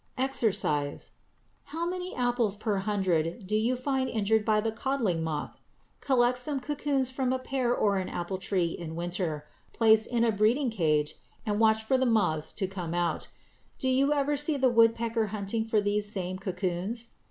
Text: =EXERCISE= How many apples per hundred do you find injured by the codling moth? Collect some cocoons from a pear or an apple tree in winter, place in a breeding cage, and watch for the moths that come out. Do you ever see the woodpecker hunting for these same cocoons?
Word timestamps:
=EXERCISE= 0.17 1.11
How 1.65 1.85
many 1.87 2.15
apples 2.15 2.57
per 2.57 2.77
hundred 2.77 3.45
do 3.45 3.55
you 3.55 3.75
find 3.75 4.09
injured 4.09 4.43
by 4.43 4.59
the 4.59 4.71
codling 4.71 5.21
moth? 5.23 5.59
Collect 5.99 6.39
some 6.39 6.59
cocoons 6.59 7.11
from 7.11 7.31
a 7.31 7.37
pear 7.37 7.71
or 7.71 7.97
an 7.97 8.09
apple 8.09 8.39
tree 8.39 8.69
in 8.71 8.95
winter, 8.95 9.45
place 9.73 10.07
in 10.07 10.23
a 10.23 10.31
breeding 10.31 10.71
cage, 10.71 11.19
and 11.45 11.59
watch 11.59 11.83
for 11.83 11.99
the 11.99 12.07
moths 12.07 12.51
that 12.51 12.71
come 12.71 12.95
out. 12.95 13.27
Do 13.77 13.89
you 13.89 14.11
ever 14.11 14.35
see 14.35 14.57
the 14.57 14.69
woodpecker 14.71 15.27
hunting 15.27 15.65
for 15.65 15.79
these 15.79 16.11
same 16.11 16.39
cocoons? 16.39 17.09